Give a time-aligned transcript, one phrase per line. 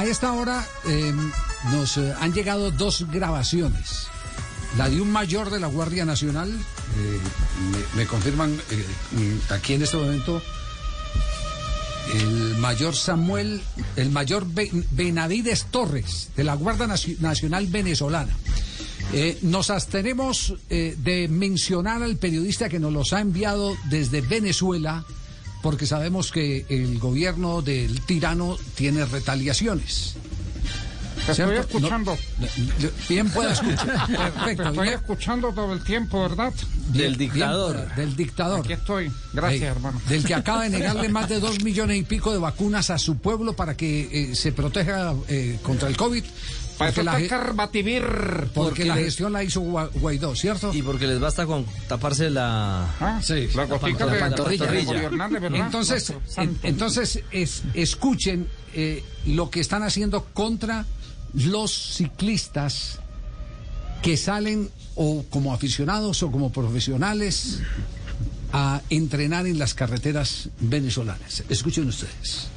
[0.00, 1.12] a esta hora eh,
[1.72, 4.06] nos eh, han llegado dos grabaciones.
[4.78, 7.20] La de un mayor de la Guardia Nacional, eh,
[7.96, 10.40] me, confirman eh, mm, aquí en este momento,
[12.14, 13.60] el mayor Samuel,
[13.96, 18.34] el mayor Be- Benavides Torres, de la Guardia Naci- Nacional Venezolana.
[19.42, 25.04] Nos abstenemos de mencionar al periodista que nos los ha enviado desde Venezuela,
[25.62, 30.14] porque sabemos que el gobierno del tirano tiene retaliaciones.
[31.26, 32.16] Te estoy escuchando.
[32.38, 32.46] No,
[33.08, 34.06] bien pueda escuchar.
[34.06, 34.62] Te Perfecto.
[34.70, 36.52] estoy bien- escuchando todo el tiempo, ¿verdad?
[36.88, 37.76] bien- Del dictador.
[37.76, 38.60] bien, del dictador.
[38.60, 39.12] Aquí estoy.
[39.34, 40.00] Gracias, hermano.
[40.08, 43.18] Del que acaba de negarle más de dos millones y pico de vacunas a su
[43.18, 46.24] pueblo para que eh, se proteja eh, contra el COVID.
[46.80, 48.02] Para Porque eso la, Carbativir.
[48.02, 50.72] porque porque la le- gestión la hizo Gua- Guaidó, ¿cierto?
[50.72, 52.86] Y porque les basta con taparse la...
[52.98, 53.48] Ah, Sí.
[53.54, 55.58] La La.
[55.66, 60.86] Entonces, en- entonces es- escuchen eh, lo que están haciendo contra
[61.34, 62.98] los ciclistas
[64.00, 67.60] que salen o como aficionados o como profesionales
[68.54, 71.42] a entrenar en las carreteras venezolanas.
[71.50, 72.48] Escuchen ustedes.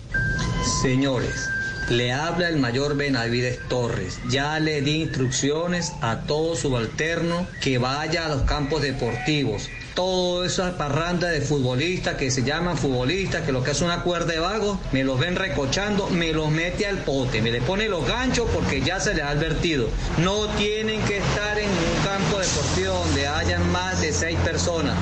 [0.81, 1.49] Señores,
[1.89, 4.19] le habla el mayor Benavides Torres.
[4.29, 9.69] Ya le di instrucciones a todo subalterno que vaya a los campos deportivos.
[9.93, 14.33] Toda esa parranda de futbolistas que se llaman futbolistas, que lo que es una cuerda
[14.33, 18.07] de vagos, me los ven recochando, me los mete al pote, me le pone los
[18.07, 19.89] ganchos porque ya se les ha advertido.
[20.17, 24.95] No tienen que estar en un campo deportivo donde hayan más de seis personas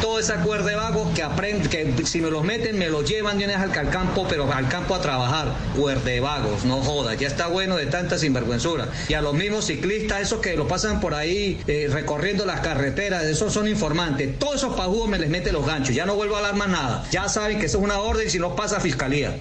[0.00, 3.44] toda esa cuerda vagos que aprenden, que si me los meten, me los llevan de
[3.44, 5.54] una vez al, campo, pero al campo a trabajar.
[5.76, 8.88] Cuerda vagos, no jodas, ya está bueno de tanta sinvergüenzura.
[9.08, 13.24] Y a los mismos ciclistas, esos que lo pasan por ahí eh, recorriendo las carreteras,
[13.24, 14.38] esos son informantes.
[14.38, 17.04] Todos esos pajudos me les mete los ganchos, ya no vuelvo a hablar más nada.
[17.10, 19.36] Ya saben que eso es una orden si no pasa a fiscalía.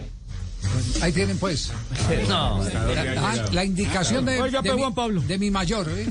[1.01, 1.71] Ahí tienen pues
[2.27, 5.21] No, la, la indicación de, Oiga, de mi, Juan Pablo.
[5.21, 5.87] de mi mayor.
[5.89, 6.07] ¿eh?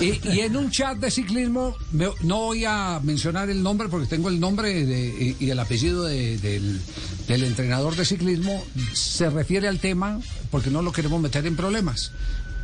[0.00, 4.06] Y, y en un chat de ciclismo, me- no voy a mencionar el nombre porque
[4.06, 6.80] tengo el nombre de- y, y el apellido de- del,
[7.26, 10.20] del entrenador de ciclismo, se refiere al tema
[10.50, 12.12] porque no lo queremos meter en problemas.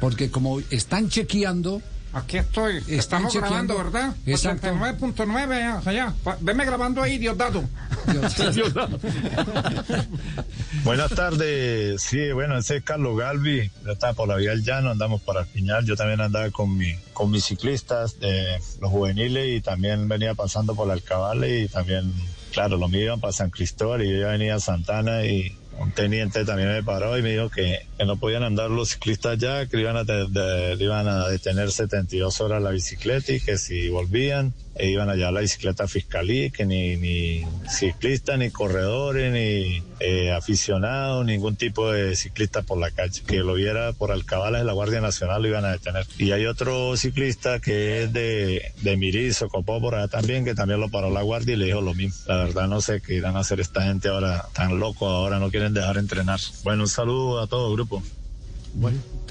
[0.00, 1.80] Porque como están chequeando,
[2.12, 2.76] Aquí estoy.
[2.76, 2.94] Están
[3.26, 3.74] Estamos chequeando.
[3.74, 4.16] grabando, ¿verdad?
[4.24, 4.68] Exacto.
[4.68, 6.14] 89.9 allá.
[6.40, 7.64] Veme grabando ahí, Diosdado.
[10.84, 12.02] Buenas tardes.
[12.02, 13.70] Sí, bueno, ese es Carlos Galvi.
[13.84, 15.84] Yo estaba por la vía del llano, andamos para el.
[15.84, 20.74] Yo también andaba con mi, con mis ciclistas de los juveniles y también venía pasando
[20.74, 22.12] por la Alcabale y también,
[22.52, 25.90] claro, los míos iban para San Cristóbal y yo ya venía a Santana y un
[25.92, 29.66] teniente también me paró y me dijo que, que no podían andar los ciclistas ya,
[29.66, 33.88] que iban a, de- de- iban a detener 72 horas la bicicleta y que si
[33.88, 39.82] volvían e iban a la bicicleta a fiscalía, que ni, ni ciclistas, ni corredores, ni
[40.00, 43.22] eh, aficionados, ningún tipo de ciclista por la calle.
[43.26, 46.06] Que lo viera por alcabalas de la Guardia Nacional lo iban a detener.
[46.18, 50.80] Y hay otro ciclista que es de, de Mirizo, Copó por allá también, que también
[50.80, 52.16] lo paró la Guardia y le dijo lo mismo.
[52.26, 55.50] La verdad no sé qué irán a hacer esta gente ahora tan loco, ahora no
[55.50, 56.40] quieren dejar entrenar.
[56.62, 58.02] Bueno, un saludo a todo el grupo.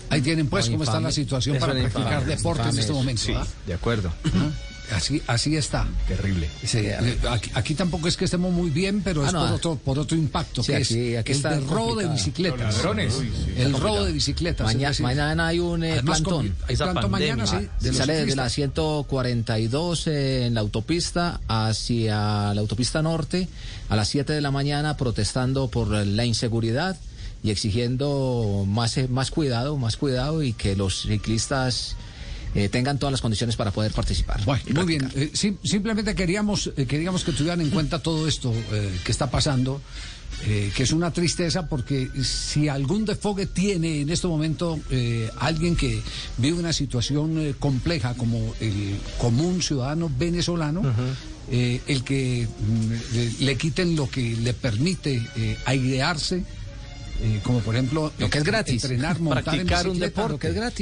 [0.09, 3.21] ahí tienen pues No, cómo está la situación Eso para practicar deporte en este momento.
[3.21, 4.11] Sí, de acuerdo.
[4.95, 5.87] Así, así está.
[6.07, 6.49] Terrible.
[6.63, 9.49] Sí, eh, aquí, aquí tampoco es que estemos muy bien, pero Ah, es no, por,
[9.49, 9.53] ah.
[9.55, 12.59] otro, por otro impacto, Sí, que aquí- es aquí el está robo de bicicletas.
[12.59, 13.13] Los ladrones.
[13.19, 14.65] Uy, sí, el robo de bicicletas.
[14.65, 16.47] Maña- mañana hay un eh, además, plantón.
[16.49, 17.55] con- Hay mañana, sí.
[17.79, 18.53] de Sale desde la ciclistas.
[18.53, 23.47] 142 eh, en la autopista hacia la autopista norte
[23.89, 26.97] a las 7 de la mañana protestando por la inseguridad
[27.43, 31.95] y exigiendo más, eh, más cuidado, más cuidado y que los ciclistas
[32.55, 34.43] eh, tengan todas las condiciones para poder participar.
[34.45, 35.09] Bueno, muy bien.
[35.15, 39.29] Eh, sim- simplemente queríamos, eh, queríamos que tuvieran en cuenta todo esto eh, que está
[39.31, 39.81] pasando,
[40.45, 45.75] eh, que es una tristeza porque si algún desfogue tiene en este momento eh, alguien
[45.75, 46.01] que
[46.37, 50.81] vive una situación eh, compleja como el común ciudadano venezolano,
[51.51, 56.43] eh, el que mm, le, le quiten lo que le permite eh, airearse,
[57.21, 58.83] eh, como por ejemplo Lo que es gratis.
[58.83, 60.31] entrenar, montar en Practicar un bicicleta, deporte.
[60.33, 60.79] lo que es gratis.